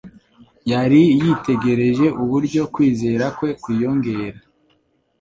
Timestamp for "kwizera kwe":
2.73-3.49